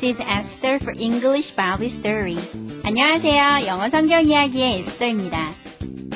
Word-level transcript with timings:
This 0.00 0.20
is 0.20 0.20
Esther 0.20 0.78
for 0.78 0.94
English 0.96 1.56
Bible 1.56 1.86
Story. 1.86 2.38
안녕하세요. 2.84 3.66
영어 3.66 3.88
성경 3.88 4.24
이야기의 4.24 4.78
에스더입니다. 4.78 5.50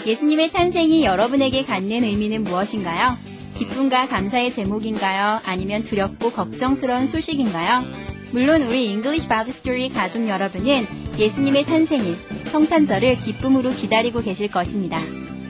예수님의 0.06 0.50
탄생이 0.50 1.05
여러분에게 1.05 1.64
갖는 1.64 2.05
의미는 2.05 2.45
무엇인가요? 2.45 3.14
기쁨과 3.58 4.06
감사의 4.06 4.52
제목인가요? 4.52 5.41
아니면 5.45 5.82
두렵고 5.82 6.30
걱정스러운 6.30 7.06
소식인가요? 7.06 7.82
물론 8.30 8.62
우리 8.62 8.86
English 8.86 9.28
Bible 9.28 9.50
Story 9.50 9.88
가족 9.88 10.28
여러분은 10.28 10.86
예수님의 11.19 11.64
탄생일, 11.64 12.16
성탄절을 12.52 13.16
기쁨으로 13.16 13.72
기다리고 13.72 14.20
계실 14.20 14.48
것입니다. 14.48 15.00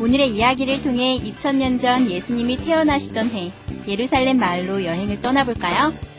오늘의 0.01 0.35
이야기를 0.35 0.83
통해 0.83 1.19
2000년 1.19 1.79
전 1.79 2.11
예수님이 2.11 2.57
태어나시던 2.57 3.31
해, 3.31 3.53
예루살렘 3.87 4.39
마을로 4.39 4.85
여행을 4.85 5.21
떠나볼까요? 5.21 6.12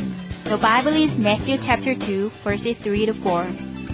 The 0.44 0.56
Bible 0.56 0.96
is 0.96 1.18
Matthew 1.18 1.58
chapter 1.58 1.94
2, 1.94 2.30
verses 2.42 2.78
3 2.78 3.06
to 3.06 3.12
4. 3.12 3.46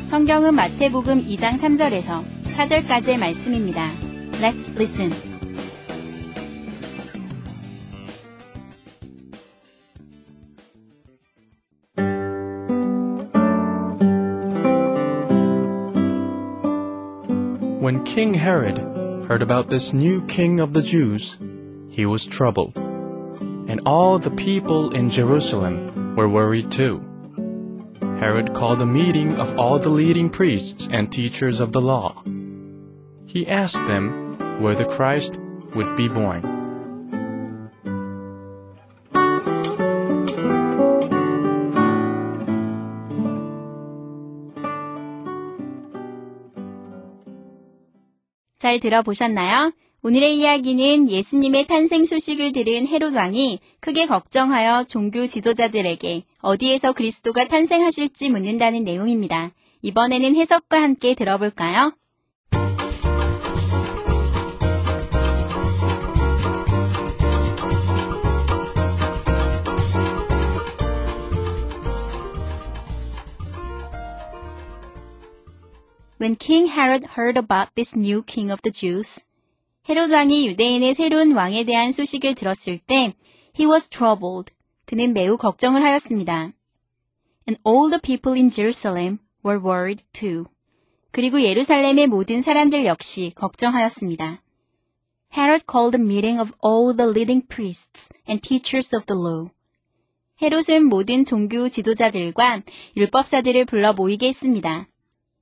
성경은 0.06 0.54
마태복음 0.54 1.26
2장 1.26 1.58
3절에서 1.58 2.24
4절까지의 2.54 3.18
말씀입니다. 3.18 3.90
Let's 4.40 4.68
listen. 4.76 5.10
When 17.80 18.04
King 18.04 18.32
Herod 18.34 18.78
heard 19.26 19.42
about 19.42 19.68
this 19.68 19.92
new 19.92 20.24
king 20.26 20.60
of 20.60 20.72
the 20.72 20.82
Jews, 20.82 21.36
he 21.90 22.06
was 22.06 22.26
troubled. 22.26 22.78
And 23.66 23.80
all 23.84 24.18
the 24.18 24.30
people 24.30 24.94
in 24.94 25.08
Jerusalem 25.08 25.97
were 26.16 26.28
worried 26.28 26.70
too. 26.70 27.02
Herod 28.20 28.54
called 28.54 28.80
a 28.80 28.86
meeting 28.86 29.34
of 29.34 29.58
all 29.58 29.78
the 29.78 29.88
leading 29.88 30.30
priests 30.30 30.88
and 30.92 31.10
teachers 31.10 31.60
of 31.60 31.72
the 31.72 31.80
law. 31.80 32.22
He 33.26 33.46
asked 33.46 33.84
them 33.86 34.60
where 34.62 34.74
the 34.74 34.84
Christ 34.84 35.38
would 35.74 35.96
be 35.96 36.08
born. 36.08 36.42
잘 48.58 48.80
들어보셨나요? 48.80 49.72
오늘의 50.01 50.37
이야기는 50.37 51.09
예수님의 51.09 51.67
탄생 51.67 52.05
소식을 52.05 52.53
들은 52.53 52.87
헤롯 52.87 53.13
왕이 53.13 53.59
크게 53.81 54.05
걱정하여 54.05 54.85
종교 54.85 55.27
지도자들에게 55.27 56.23
어디에서 56.39 56.93
그리스도가 56.93 57.49
탄생하실지 57.49 58.29
묻는다는 58.29 58.85
내용입니다. 58.85 59.51
이번에는 59.81 60.37
해석과 60.37 60.81
함께 60.81 61.15
들어볼까요? 61.15 61.91
When 76.21 76.35
King 76.35 76.71
Herod 76.71 77.05
heard 77.17 77.37
about 77.37 77.75
this 77.75 77.97
new 77.97 78.23
king 78.23 78.51
of 78.51 78.61
the 78.61 78.71
Jews, 78.71 79.23
헤롯 79.89 80.11
왕이 80.11 80.45
유대인의 80.49 80.93
새로운 80.93 81.31
왕에 81.31 81.63
대한 81.63 81.91
소식을 81.91 82.35
들었을 82.35 82.77
때 82.77 83.15
he 83.59 83.67
was 83.67 83.89
troubled. 83.89 84.53
그는 84.85 85.13
매우 85.13 85.35
걱정을 85.35 85.81
하였습니다. 85.81 86.53
And 87.47 87.59
all 87.65 87.89
the 87.89 87.99
people 87.99 88.39
in 88.39 88.49
Jerusalem 88.49 89.17
were 89.43 89.59
worried 89.59 90.03
too. 90.13 90.45
그리고 91.09 91.41
예루살렘의 91.41 92.05
모든 92.05 92.39
사람들 92.39 92.85
역시 92.85 93.31
걱정하였습니다. 93.33 94.43
Herod 95.35 95.65
called 95.67 95.97
a 95.97 96.03
meeting 96.03 96.39
of 96.39 96.53
all 96.63 96.95
the 96.95 97.09
leading 97.09 97.47
priests 97.47 98.13
and 98.29 98.47
teachers 98.47 98.95
of 98.95 99.07
the 99.07 99.19
law. 99.19 99.49
헤롯은 100.39 100.85
모든 100.85 101.25
종교 101.25 101.67
지도자들과 101.67 102.61
율법사들을 102.95 103.65
불러 103.65 103.93
모이게 103.93 104.27
했습니다. 104.27 104.87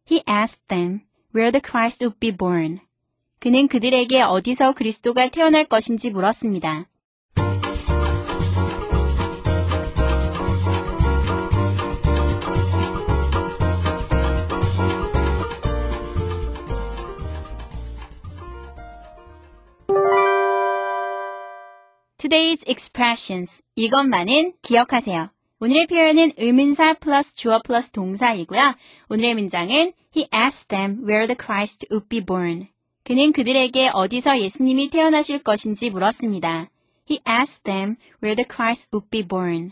He 0.10 0.24
asked 0.26 0.66
them 0.70 1.02
where 1.36 1.52
the 1.52 1.62
Christ 1.62 2.02
would 2.06 2.18
be 2.22 2.32
born. 2.32 2.87
그는 3.40 3.68
그들에게 3.68 4.22
어디서 4.22 4.74
그리스도가 4.74 5.30
태어날 5.30 5.66
것인지 5.66 6.10
물었습니다. 6.10 6.88
Today's 22.18 22.68
expressions. 22.68 23.64
이것만은 23.76 24.54
기억하세요. 24.62 25.30
오늘의 25.60 25.88
표현은 25.88 26.32
의문사 26.38 26.96
플러스 26.96 27.36
주어 27.36 27.62
플러스 27.64 27.92
동사이고요. 27.92 28.76
오늘의 29.10 29.36
문장은 29.36 29.94
He 30.16 30.28
asked 30.36 30.68
them 30.68 31.08
where 31.08 31.28
the 31.28 31.38
Christ 31.40 31.88
would 31.92 32.10
be 32.10 32.20
born. 32.20 32.68
그는 33.08 33.32
그들에게 33.32 33.92
어디서 33.94 34.42
예수님이 34.42 34.90
태어나실 34.90 35.42
것인지 35.42 35.90
물었습니다. 35.92 36.70
He 37.10 37.22
asked 37.26 37.64
them 37.64 37.96
where 38.22 38.36
the 38.36 38.46
Christ 38.46 38.90
would 38.94 39.10
be 39.10 39.26
born. 39.26 39.72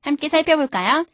함께 0.00 0.30
살펴볼까요? 0.30 1.04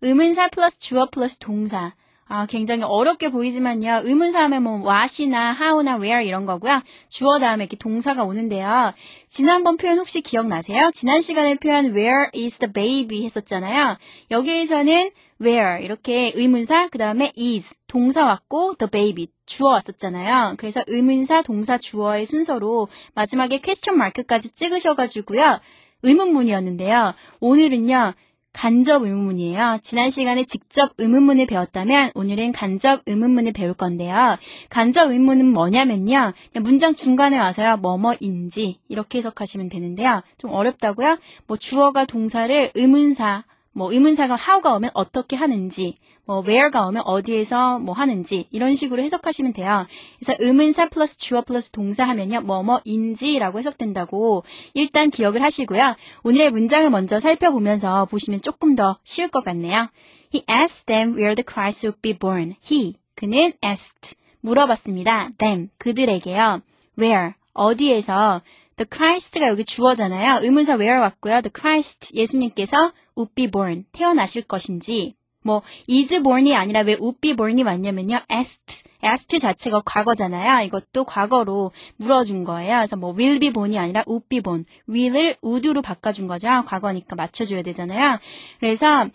의문사 0.00 0.46
플러스 0.46 0.78
주어 0.78 1.10
플러스 1.10 1.36
동사. 1.38 1.96
아, 2.28 2.44
굉장히 2.46 2.82
어렵게 2.82 3.30
보이지만요. 3.30 4.02
의문사 4.04 4.40
하면 4.42 4.62
뭐 4.62 4.80
what이나 4.80 5.56
how나 5.58 5.98
where 5.98 6.26
이런 6.26 6.44
거고요. 6.44 6.82
주어 7.08 7.38
다음에 7.38 7.64
이렇게 7.64 7.76
동사가 7.76 8.24
오는데요. 8.24 8.92
지난번 9.28 9.78
표현 9.78 9.98
혹시 9.98 10.20
기억나세요? 10.20 10.90
지난 10.92 11.22
시간에 11.22 11.56
표현 11.56 11.86
where 11.86 12.28
is 12.36 12.58
the 12.58 12.70
baby 12.70 13.24
했었잖아요. 13.24 13.96
여기에서는 14.30 15.10
where 15.40 15.82
이렇게 15.82 16.32
의문사 16.34 16.88
그 16.90 16.98
다음에 16.98 17.32
is 17.38 17.74
동사 17.86 18.24
왔고 18.24 18.74
the 18.74 18.90
baby 18.90 19.28
주어 19.46 19.68
왔었잖아요. 19.68 20.56
그래서 20.58 20.82
의문사 20.86 21.42
동사 21.42 21.78
주어의 21.78 22.26
순서로 22.26 22.88
마지막에 23.14 23.60
question 23.60 23.98
mark까지 23.98 24.52
찍으셔가지고요. 24.52 25.60
의문문이었는데요. 26.02 27.14
오늘은요. 27.40 28.12
간접 28.52 29.02
의문문이에요. 29.02 29.78
지난 29.82 30.10
시간에 30.10 30.44
직접 30.44 30.92
의문문을 30.98 31.46
배웠다면 31.46 32.12
오늘은 32.14 32.52
간접 32.52 33.02
의문문을 33.06 33.52
배울 33.52 33.74
건데요. 33.74 34.36
간접 34.68 35.10
의문문은 35.10 35.46
뭐냐면요. 35.52 36.32
문장 36.60 36.94
중간에 36.94 37.38
와서요. 37.38 37.76
뭐뭐인지 37.76 38.80
이렇게 38.88 39.18
해석하시면 39.18 39.68
되는데요. 39.68 40.22
좀 40.38 40.52
어렵다고요? 40.52 41.18
뭐 41.46 41.56
주어가 41.56 42.04
동사를 42.04 42.72
의문사 42.74 43.44
뭐 43.72 43.92
의문사가 43.92 44.36
how가 44.36 44.74
오면 44.74 44.90
어떻게 44.94 45.36
하는지, 45.36 45.98
뭐 46.28 46.42
where가 46.42 46.86
오면 46.86 47.04
어디에서 47.06 47.78
뭐 47.78 47.94
하는지 47.94 48.46
이런 48.50 48.74
식으로 48.74 49.02
해석하시면 49.02 49.54
돼요. 49.54 49.86
그래서 50.18 50.36
의문사 50.38 50.90
플러스 50.90 51.16
주어 51.16 51.40
플러스 51.40 51.70
동사 51.70 52.04
하면요. 52.04 52.42
뭐뭐인지라고 52.42 53.58
해석된다고 53.58 54.44
일단 54.74 55.08
기억을 55.08 55.42
하시고요. 55.42 55.96
오늘의 56.24 56.50
문장을 56.50 56.90
먼저 56.90 57.18
살펴보면서 57.18 58.04
보시면 58.04 58.42
조금 58.42 58.74
더 58.74 58.98
쉬울 59.04 59.28
것 59.28 59.42
같네요. 59.42 59.88
He 60.34 60.44
asked 60.54 60.84
them 60.84 61.16
where 61.16 61.34
the 61.34 61.46
Christ 61.50 61.86
would 61.86 62.02
be 62.02 62.12
born. 62.12 62.56
He, 62.70 62.96
그는 63.14 63.54
asked, 63.64 64.14
물어봤습니다. 64.42 65.30
them, 65.38 65.70
그들에게요. 65.78 66.60
where, 66.98 67.32
어디에서 67.54 68.42
The 68.76 68.86
Christ가 68.86 69.48
여기 69.48 69.64
주어잖아요. 69.64 70.44
의문사 70.44 70.74
where 70.74 71.00
왔고요. 71.00 71.40
The 71.40 71.50
Christ, 71.58 72.14
예수님께서 72.14 72.92
would 73.16 73.34
be 73.34 73.50
born, 73.50 73.86
태어나실 73.92 74.42
것인지 74.42 75.14
뭐 75.48 75.62
is 75.88 76.22
born이 76.22 76.54
아니라 76.54 76.80
왜 76.80 76.94
would 77.00 77.20
be 77.22 77.34
born이 77.34 77.62
왔냐면요. 77.62 78.20
asked, 78.30 78.84
asked 79.02 79.38
자체가 79.38 79.80
과거잖아요. 79.86 80.66
이것도 80.66 81.04
과거로 81.04 81.72
물어준 81.96 82.44
거예요. 82.44 82.76
그래서 82.76 82.96
뭐 82.96 83.14
will 83.16 83.38
be 83.40 83.50
born이 83.50 83.78
아니라 83.78 84.04
would 84.06 84.28
be 84.28 84.40
born, 84.42 84.66
will을 84.86 85.36
would로 85.42 85.80
바꿔준 85.80 86.28
거죠. 86.28 86.48
과거니까 86.66 87.16
맞춰줘야 87.16 87.62
되잖아요. 87.62 88.18
그래서 88.60 89.06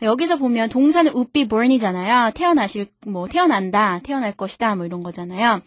여기서 0.00 0.36
보면 0.36 0.70
동사는 0.70 1.12
would 1.12 1.30
be 1.32 1.46
born이잖아요. 1.46 2.32
태어나실 2.32 2.86
뭐 3.06 3.28
태어난다, 3.28 4.00
태어날 4.02 4.32
것이다 4.32 4.74
뭐 4.74 4.86
이런 4.86 5.02
거잖아요. 5.02 5.60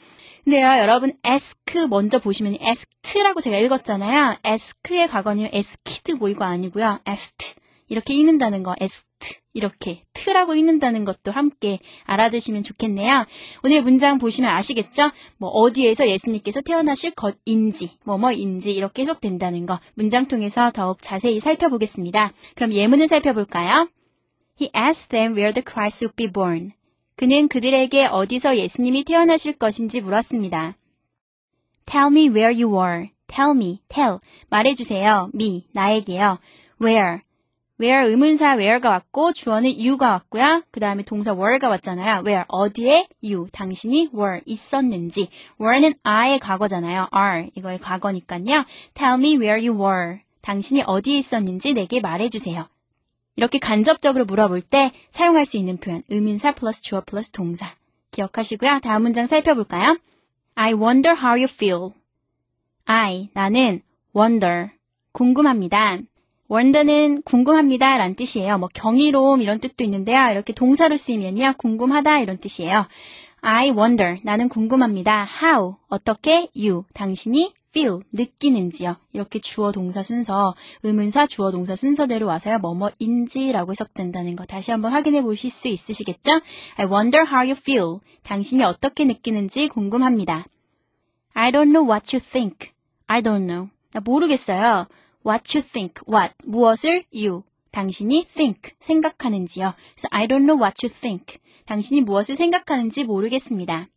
근데요, 0.43 0.65
여러분 0.79 1.13
ask 1.23 1.87
먼저 1.87 2.17
보시면 2.17 2.57
asked라고 2.61 3.41
제가 3.41 3.57
읽었잖아요. 3.57 4.37
ask의 4.43 5.07
과거는 5.07 5.51
asked 5.53 6.13
뭐 6.13 6.29
이거 6.29 6.45
아니고요. 6.45 6.99
asked 7.07 7.55
이렇게 7.87 8.13
읽는다는 8.13 8.63
거 8.63 8.75
asked 8.81 9.41
이렇게 9.53 10.03
트라고 10.13 10.55
읽는다는 10.55 11.05
것도 11.05 11.31
함께 11.31 11.79
알아두시면 12.03 12.63
좋겠네요. 12.63 13.25
오늘 13.63 13.81
문장 13.81 14.17
보시면 14.17 14.51
아시겠죠? 14.51 15.11
뭐 15.37 15.49
어디에서 15.49 16.07
예수님께서 16.09 16.61
태어나실 16.61 17.11
것인지 17.11 17.97
뭐뭐인지 18.05 18.73
이렇게 18.73 19.01
해석된다는 19.01 19.65
거 19.65 19.79
문장 19.93 20.27
통해서 20.27 20.71
더욱 20.71 21.01
자세히 21.01 21.39
살펴보겠습니다. 21.39 22.33
그럼 22.55 22.73
예문을 22.73 23.07
살펴볼까요? 23.07 23.87
He 24.59 24.69
asked 24.75 25.09
them 25.09 25.35
where 25.35 25.53
the 25.53 25.63
Christ 25.65 26.05
would 26.05 26.15
be 26.15 26.31
born. 26.31 26.71
그는 27.15 27.47
그들에게 27.47 28.07
어디서 28.07 28.57
예수님이 28.57 29.03
태어나실 29.05 29.53
것인지 29.57 30.01
물었습니다. 30.01 30.75
Tell 31.85 32.11
me 32.11 32.29
where 32.29 32.51
you 32.51 32.73
were. 32.73 33.09
Tell 33.27 33.51
me, 33.55 33.79
tell. 33.87 34.19
말해주세요. 34.49 35.31
me, 35.33 35.67
나에게요. 35.73 36.39
Where. 36.81 37.21
Where 37.79 38.09
의문사 38.09 38.57
where가 38.57 38.89
왔고 38.89 39.33
주어는 39.33 39.75
you가 39.77 40.11
왔고요. 40.11 40.63
그 40.71 40.79
다음에 40.79 41.03
동사 41.03 41.33
were가 41.33 41.69
왔잖아요. 41.69 42.23
where 42.25 42.45
어디에 42.47 43.07
you 43.23 43.47
당신이 43.51 44.11
were 44.13 44.41
있었는지 44.45 45.29
were는 45.59 45.93
I의 46.03 46.39
과거잖아요. 46.39 47.09
are 47.15 47.49
이거의 47.55 47.79
과거니까요. 47.79 48.65
Tell 48.93 49.19
me 49.19 49.37
where 49.37 49.67
you 49.67 49.77
were. 49.79 50.21
당신이 50.41 50.83
어디에 50.85 51.17
있었는지 51.17 51.73
내게 51.73 51.99
말해주세요. 51.99 52.67
이렇게 53.35 53.59
간접적으로 53.59 54.25
물어볼 54.25 54.61
때 54.61 54.91
사용할 55.09 55.45
수 55.45 55.57
있는 55.57 55.77
표현 55.77 56.03
의문사 56.09 56.53
플러스 56.53 56.81
주어 56.81 57.01
플러스 57.01 57.31
동사 57.31 57.67
기억하시고요. 58.11 58.79
다음 58.81 59.01
문장 59.03 59.27
살펴볼까요? 59.27 59.97
I 60.55 60.73
wonder 60.73 61.17
how 61.17 61.31
you 61.31 61.45
feel. 61.45 61.89
I 62.85 63.29
나는 63.33 63.81
wonder 64.15 64.69
궁금합니다. 65.11 65.99
Wonder는 66.49 67.23
궁금합니다 67.23 67.97
라는 67.97 68.15
뜻이에요. 68.15 68.57
뭐 68.57 68.69
경이로움 68.73 69.41
이런 69.41 69.59
뜻도 69.59 69.83
있는데요. 69.83 70.29
이렇게 70.31 70.53
동사로 70.53 70.97
쓰이면요. 70.97 71.53
궁금하다 71.57 72.19
이런 72.19 72.37
뜻이에요. 72.37 72.87
I 73.41 73.71
wonder 73.71 74.17
나는 74.23 74.49
궁금합니다. 74.49 75.27
How 75.41 75.75
어떻게 75.87 76.49
you 76.55 76.83
당신이 76.93 77.53
feel 77.69 77.99
느끼는지요. 78.13 78.95
이렇게 79.13 79.39
주어 79.39 79.71
동사 79.71 80.01
순서 80.01 80.55
의문사 80.83 81.27
주어 81.27 81.51
동사 81.51 81.75
순서대로 81.75 82.25
와서요. 82.27 82.59
뭐뭐인지라고 82.59 83.71
해석된다는 83.71 84.35
거 84.35 84.45
다시 84.45 84.71
한번 84.71 84.93
확인해 84.93 85.21
보실 85.21 85.49
수 85.49 85.67
있으시겠죠? 85.67 86.39
I 86.77 86.85
wonder 86.85 87.25
how 87.27 87.39
you 87.39 87.51
feel 87.51 87.99
당신이 88.23 88.63
어떻게 88.63 89.03
느끼는지 89.03 89.67
궁금합니다. 89.67 90.45
I 91.33 91.51
don't 91.51 91.71
know 91.71 91.85
what 91.87 92.15
you 92.15 92.23
think. 92.23 92.71
I 93.07 93.21
don't 93.21 93.45
know. 93.45 93.69
나 93.91 93.99
모르겠어요. 93.99 94.87
What 95.25 95.57
you 95.57 95.67
think. 95.67 96.01
What. 96.07 96.35
무엇을 96.43 97.03
you. 97.13 97.43
당신이 97.71 98.27
think. 98.27 98.73
생각하는지요. 98.79 99.73
그래서 99.95 100.07
I 100.11 100.27
don't 100.27 100.45
know 100.45 100.61
what 100.61 100.85
you 100.85 100.93
think. 100.93 101.39
당신이 101.65 102.01
무엇을 102.01 102.35
생각하는지 102.35 103.03
모르겠습니다. 103.03 103.87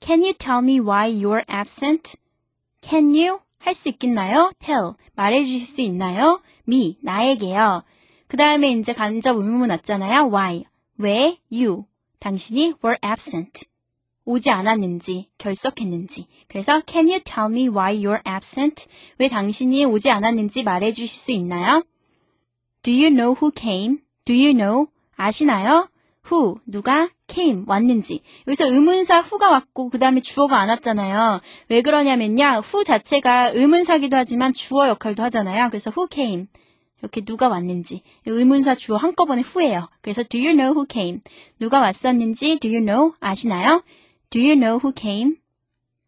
Can 0.00 0.20
you 0.20 0.34
tell 0.34 0.62
me 0.62 0.78
why 0.78 1.10
you're 1.10 1.44
absent? 1.50 2.16
Can 2.82 3.14
you? 3.14 3.40
할 3.58 3.74
수 3.74 3.88
있겠나요? 3.88 4.50
Tell. 4.58 4.94
말해 5.14 5.42
주실 5.44 5.60
수 5.60 5.82
있나요? 5.82 6.40
Me. 6.68 6.96
나에게요. 7.02 7.82
그 8.26 8.36
다음에 8.36 8.70
이제 8.72 8.92
간접 8.92 9.36
의문문 9.36 9.70
왔잖아요. 9.70 10.30
Why? 10.32 10.64
왜? 10.98 11.38
You. 11.50 11.84
당신이 12.20 12.74
were 12.84 12.98
absent. 13.04 13.64
오지 14.30 14.50
않았는지, 14.50 15.28
결석했는지. 15.38 16.26
그래서 16.48 16.80
can 16.86 17.08
you 17.08 17.20
tell 17.24 17.50
me 17.50 17.68
why 17.68 17.94
you're 18.00 18.24
absent? 18.26 18.86
왜 19.18 19.28
당신이 19.28 19.84
오지 19.84 20.10
않았는지 20.10 20.62
말해 20.62 20.92
주실 20.92 21.08
수 21.08 21.32
있나요? 21.32 21.82
Do 22.82 22.94
you 22.94 23.10
know 23.10 23.34
who 23.34 23.50
came? 23.54 23.98
Do 24.24 24.34
you 24.34 24.52
know? 24.52 24.86
아시나요? 25.16 25.88
who, 26.30 26.56
누가 26.66 27.10
came, 27.28 27.64
왔는지. 27.66 28.22
여기서 28.46 28.66
의문사 28.66 29.16
who가 29.20 29.50
왔고 29.50 29.90
그 29.90 29.98
다음에 29.98 30.20
주어가 30.20 30.58
안 30.60 30.68
왔잖아요. 30.68 31.40
왜 31.68 31.82
그러냐면요. 31.82 32.62
who 32.64 32.84
자체가 32.84 33.50
의문사기도 33.54 34.16
하지만 34.16 34.52
주어 34.52 34.88
역할도 34.88 35.22
하잖아요. 35.24 35.68
그래서 35.70 35.90
who 35.90 36.08
came. 36.10 36.46
이렇게 37.00 37.22
누가 37.22 37.48
왔는지. 37.48 38.02
의문사 38.26 38.74
주어 38.74 38.96
한꺼번에 38.96 39.42
who예요. 39.42 39.88
그래서 40.02 40.22
do 40.22 40.38
you 40.40 40.52
know 40.52 40.72
who 40.72 40.86
came? 40.88 41.20
누가 41.58 41.80
왔었는지 41.80 42.58
do 42.60 42.70
you 42.70 42.84
know? 42.84 43.14
아시나요? 43.20 43.82
Do 44.30 44.40
you 44.40 44.54
know 44.54 44.78
who 44.78 44.92
came? 44.94 45.36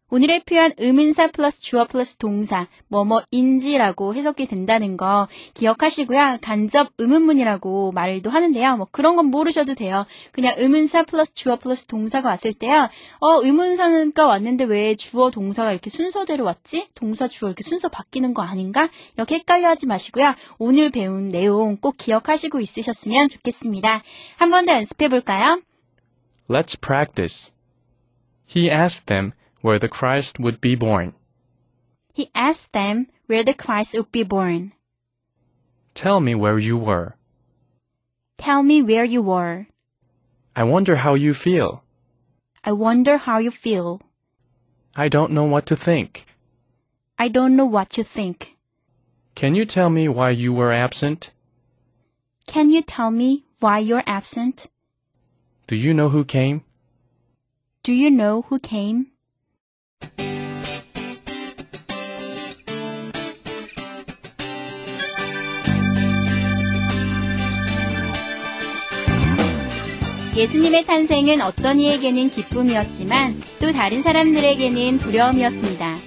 오늘의 0.09 0.43
표현 0.45 0.71
의문사 0.77 1.31
플러스 1.31 1.59
주어 1.59 1.85
플러스 1.85 2.17
동사 2.17 2.67
뭐뭐인지라고 2.87 4.13
해석이 4.13 4.45
된다는 4.45 4.95
거 4.95 5.27
기억하시고요. 5.55 6.37
간접 6.41 6.91
의문문이라고 6.99 7.91
말도 7.93 8.29
하는데요. 8.29 8.77
뭐 8.77 8.87
그런 8.91 9.15
건 9.15 9.25
모르셔도 9.25 9.73
돼요. 9.73 10.05
그냥 10.31 10.53
의문사 10.57 11.03
플러스 11.05 11.33
주어 11.33 11.57
플러스 11.57 11.87
동사가 11.87 12.29
왔을 12.29 12.53
때요. 12.53 12.89
어 13.19 13.41
의문사가 13.43 14.27
왔는데 14.27 14.65
왜 14.65 14.95
주어 14.95 15.31
동사가 15.31 15.71
이렇게 15.71 15.89
순서대로 15.89 16.45
왔지? 16.45 16.89
동사 16.93 17.27
주어 17.27 17.49
이렇게 17.49 17.63
순서 17.63 17.89
바뀌는 17.89 18.35
거 18.35 18.43
아닌가? 18.43 18.87
이렇게 19.15 19.35
헷갈려 19.35 19.69
하지 19.69 19.87
마시고요. 19.87 20.35
오늘 20.59 20.91
배운 20.91 21.29
내용 21.29 21.75
꼭 21.77 21.97
기억하시고 21.97 22.59
있으셨으면 22.59 23.29
좋겠습니다. 23.29 24.03
한 24.37 24.49
번 24.51 24.65
더 24.65 24.73
연습해 24.73 25.09
볼까요? 25.09 25.59
Let's 26.47 26.79
practice. 26.79 27.52
He 28.45 28.69
asked 28.69 29.07
them 29.07 29.33
where 29.61 29.79
the 29.79 29.89
Christ 29.89 30.39
would 30.39 30.59
be 30.61 30.75
born. 30.75 31.13
He 32.13 32.29
asked 32.35 32.73
them 32.73 33.07
where 33.25 33.43
the 33.43 33.53
Christ 33.53 33.95
would 33.95 34.11
be 34.11 34.23
born. 34.23 34.73
Tell 35.95 36.19
me 36.19 36.35
where 36.35 36.59
you 36.59 36.77
were. 36.77 37.15
Tell 38.37 38.61
me 38.63 38.81
where 38.81 39.05
you 39.05 39.21
were. 39.21 39.67
I 40.55 40.63
wonder 40.63 40.97
how 40.97 41.15
you 41.15 41.33
feel. 41.33 41.83
I 42.63 42.71
wonder 42.71 43.17
how 43.17 43.39
you 43.39 43.51
feel. 43.51 44.01
I 44.95 45.09
don't 45.09 45.31
know 45.31 45.45
what 45.45 45.65
to 45.67 45.75
think. 45.75 46.25
I 47.17 47.27
don't 47.27 47.55
know 47.55 47.65
what 47.65 47.97
you 47.97 48.03
think. 48.03 48.55
Can 49.35 49.55
you 49.55 49.65
tell 49.65 49.89
me 49.89 50.07
why 50.07 50.29
you 50.29 50.53
were 50.53 50.71
absent? 50.71 51.31
Can 52.45 52.69
you 52.69 52.81
tell 52.81 53.09
me 53.09 53.45
why 53.59 53.79
you're 53.79 54.03
absent? 54.05 54.67
Do 55.67 55.75
you 55.75 55.93
know 55.93 56.09
who 56.09 56.25
came? 56.25 56.63
Do 57.85 57.91
you 57.91 58.09
know 58.09 58.41
who 58.49 58.59
came? 58.59 59.07
예수님의 70.37 70.85
탄생은 70.85 71.41
어떤 71.41 71.81
이에게는 71.81 72.29
기쁨이었지만 72.29 73.43
또 73.59 73.73
다른 73.73 74.01
사람들에게는 74.01 74.99
두려움이었습니다. 74.99 75.97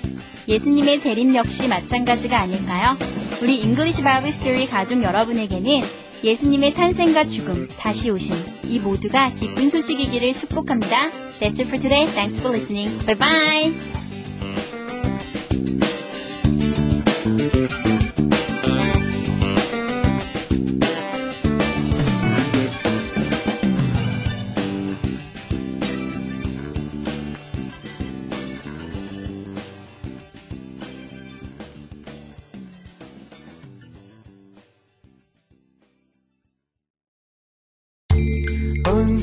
예수님의 0.49 1.00
재림 1.00 1.35
역시 1.35 1.68
마찬가지가 1.68 2.40
아닐까요? 2.40 2.97
우리 3.42 3.61
English 3.61 4.03
Bible 4.03 4.33
Story 4.33 4.67
가족 4.66 5.02
여러분에게는 5.02 5.83
예수님의 6.25 6.73
탄생과 6.73 7.25
죽음, 7.25 7.68
다시 7.76 8.11
오심, 8.11 8.35
이 8.67 8.79
모두가 8.79 9.33
기쁜 9.35 9.69
소식이기를 9.71 10.35
축복합니다. 10.35 11.11
That's 11.41 11.61
it 11.61 11.67
for 11.67 11.81
today. 11.81 12.07
Thanks 12.07 12.41
for 12.41 12.53
listening. 12.55 12.91
Bye 13.07 13.17
bye! 13.17 14.06